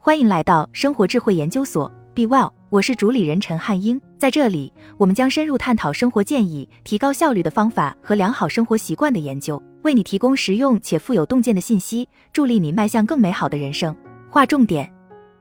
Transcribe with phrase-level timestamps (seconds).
[0.00, 4.00] 欢迎来到生活智慧研究所，Be Well，我是主理人陈汉英。
[4.16, 13.94] 在这里，我们将深入探讨生活建议、提高效率的方法和良好生活习惯的研究，为你提供实用且富有洞见的信息，助力你迈向更美好的人生。
[14.30, 14.88] 划重点：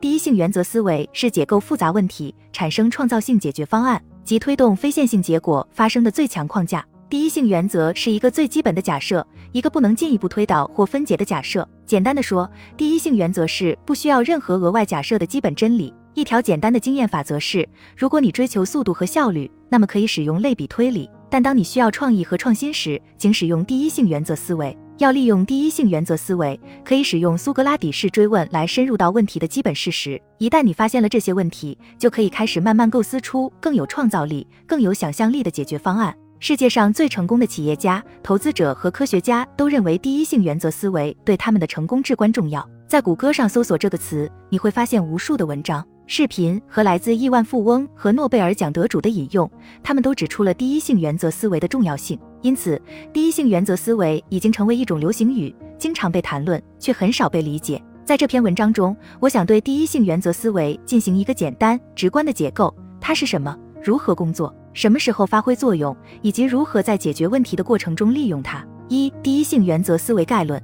[0.00, 6.84] 第一性原则思维是解构复杂问题、产生创造性解决方案及推动非线性结果发生的最强框架。
[7.10, 11.68] 第一性原则是一个最基本的假设，一个不能进一步推导或分解的假设。
[11.84, 15.92] 简单的说，第一性原则是不需要任何额外假设的基本真理。
[16.14, 24.78] 一条简单的经验法则是：如果你追求速度和效率，那么可以使用类比推理；但当你需要创意和创新时，请使用第一性原则思维。
[24.98, 30.20] 要利用第一性原则思维，可以使用苏格拉底式追问来深入到问题的基本事实。
[30.38, 36.14] 一旦你发现了这些问题，就可以开始慢慢构思出更有创造力、更有想象力的解决方案。
[36.42, 42.66] 世界上最成功的企业家、投资者和科学家都认为第一性原则思维对他们的成功至关重要。
[42.88, 49.48] 在谷歌上搜索这个词，你会发现无数的文章、视频和来自亿万富翁和诺贝尔奖得主的引用，
[49.82, 52.18] 他们都指出了第一性原则思维的重要性。
[52.40, 52.80] 因此，
[53.12, 57.80] 第一性原则思维已经成为一种流行语，经常被谈论，却很少被理解。
[58.02, 63.54] 在这篇文章中，我想对第一性原则思维进行一个简单、直观的解构：它是什么？
[63.82, 64.54] 如何工作？
[64.72, 68.64] 什么时候发挥作用，以及如何在解决问题的过程中利用它。
[68.88, 70.62] 一、第一性原则思维概论。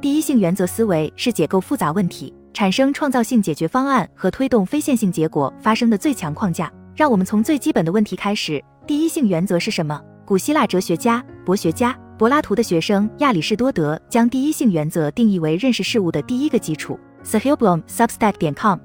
[0.00, 6.70] 第一性原则思维是解构复杂问题、产生创造性解决方案和推动非线性结果发生的最强框架。
[6.94, 10.00] 让我们从最基本的问题开始：第一性原则是什么？
[10.26, 16.98] 古希腊哲学家、博学家柏拉图的学生亚里士多德将第一性原则定义为认识事物的第一个基础。
[17.24, 18.78] Sahilblom Substack 点 com。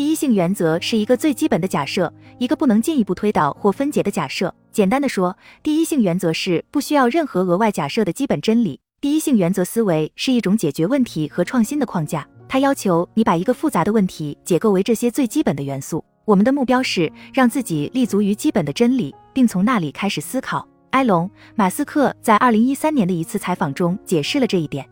[0.00, 4.54] 第一性原则是一个最基本的假设，一个不能进一步推导或分解的假设。
[4.72, 8.80] 简单的说，第一性原则是不需要任何额外假设的基本真理。
[9.02, 16.02] 第一性原则思维是一种解决问题和创新的框架，它要求你把一个复杂的问题解构为这些最基本的元素。
[16.24, 20.66] 我们的目标是让自己立足于基本的真理，并从那里开始思考。
[20.92, 24.88] 埃隆·马斯克在二零一三年的一次采访中解释了这一点。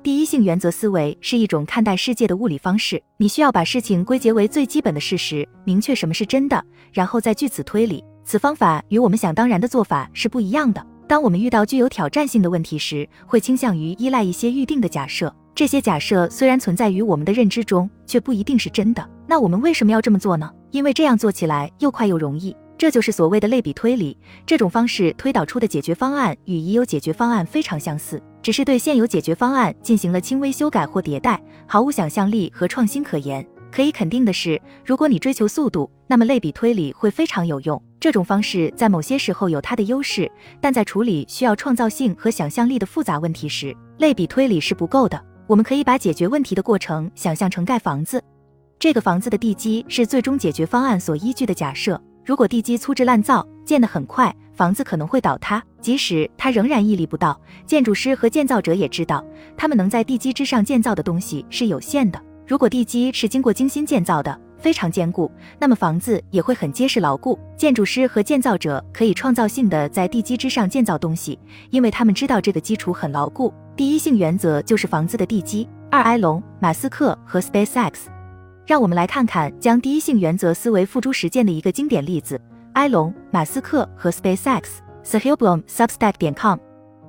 [0.00, 3.02] 第一性原则思维是一种看待世界的物理方式。
[3.16, 8.02] 你需要把事情归结为最基本的事实，明确什么是真的，然后再据此推理。
[8.24, 10.86] 此方法与我们想当然的做法是不一样的。
[11.08, 15.34] 当我们遇到具有挑战性的问题时，会倾向于依赖一些预定的假设。
[15.54, 19.10] 这些假设虽然存在于我们的认知中，却不一定是真的。
[19.26, 20.48] 那我们为什么要这么做呢？
[20.70, 22.54] 因为这样做起来又快又容易。
[22.78, 24.16] 这就是所谓的类比推理。
[24.46, 28.22] 这种方式推导出的解决方案与已有解决方案非常相似。
[28.40, 33.44] 只是对现有解决方案进行了轻微修改或迭代，毫无想象力和创新可言。
[33.70, 37.82] 可以肯定的是，如果你追求速度，那么类比推理会非常有用。
[38.00, 45.22] 这种方式在某些时候有它的优势，但在处理需要创造性和想象力的复杂问题时，类比推理是不够的。
[45.46, 48.22] 我们可以把解决问题的过程想象成盖房子，
[48.78, 52.00] 这个房子的地基是最终解决方案所依据的假设。
[52.28, 55.64] 如果地基粗制滥造，建得很快，房子可能会倒塌。
[55.80, 59.24] 即使它仍然屹立不倒，建筑师和建造者也知道，
[59.56, 62.22] 他们能在地基之上建造的东西是有限的。
[62.46, 67.38] 如果地基是经过精心建造的，非常坚固，那么房子也会很结实牢固。
[67.56, 71.38] 建筑师和建造者可以创造性的在地基之上建造东西，
[71.70, 73.54] 因为他们知道这个基础很牢固。
[73.74, 75.66] 第一性原则就是房子的地基。
[75.90, 77.92] 二埃隆·马斯克和 SpaceX。
[78.68, 82.38] 让我们来看看将第一性原则思维付诸实践的一个经典例子：
[82.74, 84.64] 埃隆·马斯克和 SpaceX。
[85.02, 86.58] Sahilblom Substack 点 com。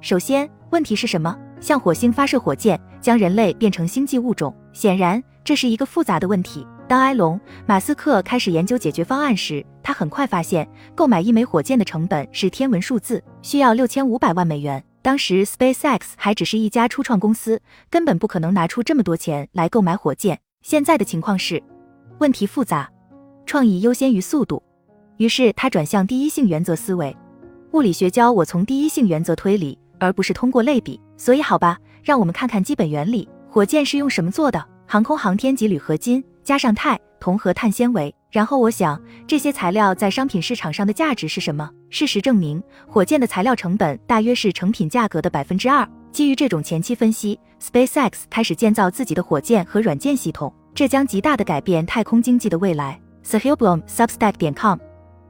[0.00, 1.38] 首先，问题是什么？
[1.60, 4.56] 向火星发射火箭，将人类变成星际物种。
[4.72, 6.66] 显然，这是一个复杂的问题。
[6.88, 14.82] 当埃隆·马斯克开始研究解决方案时，他很快发现，购买一枚火箭的成本是天文数字，需要六千五百万美元。
[15.02, 20.38] 当时，SpaceX 还只是一家初创公司，根本不可能拿出这么多钱来购买火箭。
[20.62, 21.60] 现在的情况是，
[22.18, 22.88] 问题复杂，
[23.44, 24.62] 创意优先于速度，
[25.16, 27.14] 于是他转向第一性原则思维。
[27.72, 31.00] 物理学教我从第一性原则推理，而不是通过类比。
[31.16, 33.28] 所以好吧，让我们看看基本原理。
[33.50, 34.64] 火箭是用什么做的？
[34.86, 38.14] 航空航天级铝合金加上钛、铜和碳纤维。
[38.30, 41.68] 然后我想，这些材料在商品市场上的价值是什么？
[41.90, 45.86] 事实证明，火箭的材料成本大约是成品价格的百分之二。
[46.12, 53.00] 基于这种前期分析，SpaceX 开始建造自己的火箭和软件系统，这将极大的改变太空经济的未来。
[53.24, 54.78] Sahilblom Substack 点 com。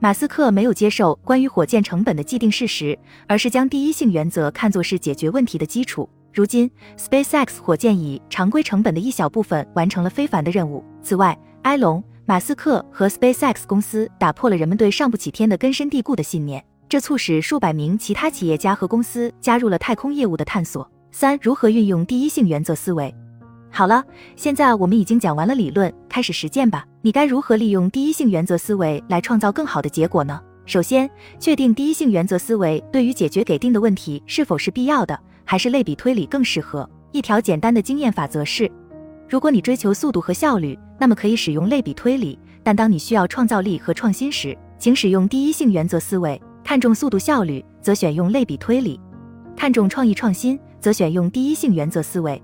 [0.00, 6.08] 马斯克没有接受关于火箭成本的既定事实，而是将第一性原则看作是解决问题的基础。
[6.34, 10.84] 如今，SpaceX 火箭以常规成本的一小部分完成了非凡的任务。
[11.00, 16.62] 此外，埃隆·马斯克和 SpaceX 公司打破了人们对上不起天的根深蒂固的信念。
[16.88, 20.88] 这促使数百名其他企业家和公司加入了太空业务的探索。
[21.18, 23.14] 三、如何运用第一性原则思维？
[23.70, 24.04] 好了，
[24.36, 26.84] 现在我们已经讲完了理论，开始实践吧。
[27.00, 30.38] 你该如何利用第一性原则思维来创造更好的结果呢？
[30.66, 31.08] 首先，
[31.40, 36.86] 确定第一性原则思维对于解决给定的问题是否是必要的，还是类比推理更适合。
[37.12, 38.70] 一条简单的经验法则是：
[39.26, 46.38] 如果你追求速度和效率，那么可以使用类比推理；但当你需要创造力和创新时，请使用第一性原则思维。
[46.62, 49.00] 看重速度效率，则选用类比推理；
[49.56, 52.40] 看重创意创新，则选用第一性原则思维。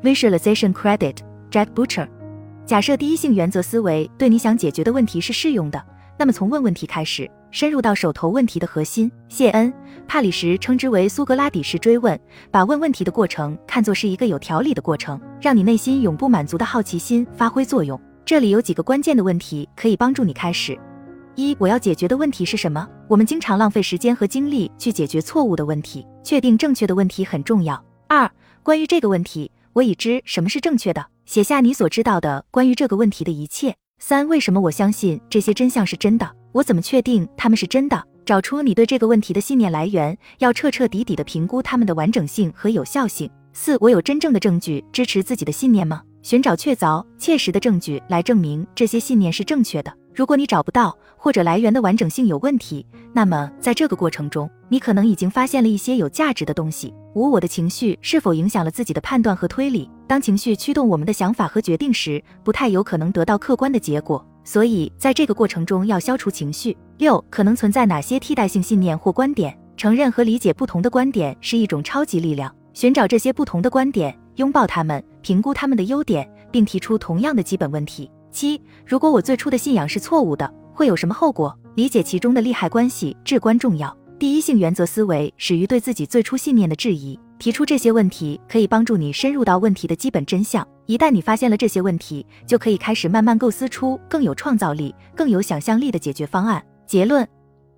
[0.00, 1.16] Visualization Credit
[1.50, 2.08] Jack Butcher。
[2.64, 5.84] 假设第一性原则思维对你想解决的问题是适用的，
[6.16, 7.28] 那么从问问题开始。
[7.50, 9.10] 深入到手头问题的核心。
[9.28, 9.72] 谢恩·
[10.06, 12.16] 帕里什称之为苏格拉底式追问，
[12.52, 18.00] 把问问题的过程看作是一个有条理的过程，让你内心永不满足的好奇心发挥作用。
[18.24, 20.78] 这里有几个关键的问题可以帮助你开始：
[21.36, 22.86] 一、我要解决的问题是什么？
[23.08, 27.82] 我们经常浪费时间和精力去解决错误的问题，确定正确的问题很重要。
[28.08, 28.30] 二、
[28.62, 33.74] 关于这个问题，我已知什么是正确的，写下你所知道的关于这个问题的一切。
[33.98, 36.30] 三、为什么我相信这些真相是真的？
[36.52, 38.02] 我怎么确定他们是真的？
[38.26, 43.30] 找出你对这个问题的信念来源，要彻彻底底的评估它们的完整性和有效性。
[43.52, 46.02] 四，我有真正的证据支持自己的信念吗？
[46.22, 49.92] 寻找确凿、切实的证据来证明这些信念是正确的。
[50.14, 56.92] 如果你找不到，或者来源的完整性有问题，那么在这个过程中，你可能已经发现了一些有价值的东西。
[57.14, 59.88] 五，我的情绪是否影响了自己的判断和推理？
[60.06, 64.24] 当情绪驱动我们的想法和决定时，不太有可能得到客观的结果。
[64.42, 66.76] 所以，在这个过程中要消除情绪。
[66.98, 69.56] 六，可能存在哪些替代性信念或观点？
[69.76, 72.54] 承认和理解不同的观点是一种超级力量。
[72.72, 78.10] 寻找这些不同的观点，拥抱他们，评估他们的优点，并提出同样的基本问题。
[78.30, 81.56] 七，如果我最初的信仰是错误的，会有什么后果？
[81.74, 83.96] 理解其中的利害关系至关重要。
[84.18, 87.18] 第一性原则思维始于对自己最初信念的质疑。
[87.38, 90.66] 提出这些问题可以帮助你深入到问题的基本真相。
[90.84, 96.62] 一旦你发现了这些问题，就可以开始慢慢构思出更有创造力、更有想象力的解决方案。
[96.86, 97.26] 结论：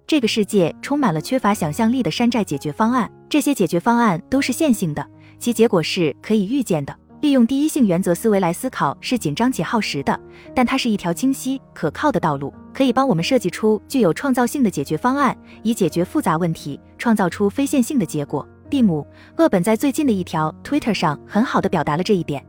[0.04, 5.06] 这个世界充满了缺乏想象力的山寨解决方案，这些解决方案都是线性的，
[5.38, 6.96] 其结果是可以预见的。
[7.22, 10.18] 利用第一性原则思维来思考是紧张且耗时的，
[10.56, 18.44] 但它是一条清晰可靠的道路，可以帮我们设计出具有创造性的解决方案，以解决复杂问题，创造出非线性的结果。
[18.68, 19.06] 蒂姆·
[19.40, 22.44] 厄本在最近的一条 Twitter 上很好的表达了这一点：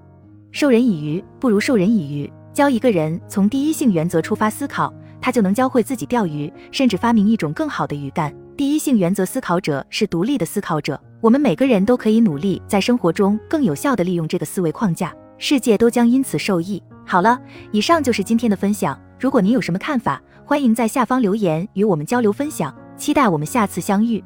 [0.51, 2.33] 授人以鱼不如授人以渔。
[2.51, 4.91] 教一个人从第一性原则出发思考，
[5.21, 8.33] 他就能教会自己钓鱼，甚至发明一种更好的鱼竿。
[8.57, 10.99] 第一性原则思考者是独立的思考者。
[11.23, 16.83] 我们每个人都可以努力在生活中更有效地利用这个思维框架，世界都将因此受益。
[17.05, 17.39] 好了，
[17.71, 18.99] 以上就是今天的分享。
[19.17, 22.75] 如果您有什么看法，欢迎在下方留言与我们交流分享。
[22.97, 24.21] 期待我们下次相遇。